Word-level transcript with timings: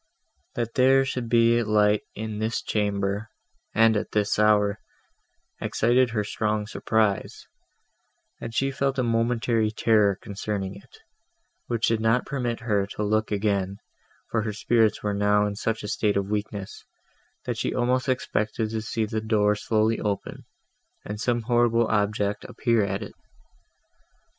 That 0.55 0.73
there 0.73 1.05
should 1.05 1.29
be 1.29 1.61
light 1.61 2.01
in 2.15 2.39
this 2.39 2.63
chamber, 2.63 3.29
and 3.71 3.95
at 3.95 4.13
this 4.13 4.39
hour, 4.39 4.79
excited 5.61 6.09
her 6.09 6.23
strong 6.23 6.65
surprise, 6.65 7.45
and 8.39 8.51
she 8.51 8.71
felt 8.71 8.97
a 8.97 9.03
momentary 9.03 9.69
terror 9.69 10.17
concerning 10.19 10.73
it, 10.73 10.97
which 11.67 11.85
did 11.85 11.99
not 11.99 12.25
permit 12.25 12.61
her 12.61 12.87
to 12.87 13.03
look 13.03 13.31
again, 13.31 13.77
for 14.31 14.41
her 14.41 14.53
spirits 14.53 15.03
were 15.03 15.13
now 15.13 15.45
in 15.45 15.55
such 15.55 15.83
a 15.83 15.87
state 15.87 16.17
of 16.17 16.31
weakness, 16.31 16.83
that 17.45 17.59
she 17.59 17.71
almost 17.75 18.09
expected 18.09 18.71
to 18.71 18.81
see 18.81 19.05
the 19.05 19.21
door 19.21 19.53
slowly 19.53 19.99
open, 19.99 20.45
and 21.05 21.19
some 21.21 21.41
horrible 21.43 21.85
object 21.89 22.43
appear 22.45 22.83
at 22.83 23.03
it. 23.03 23.13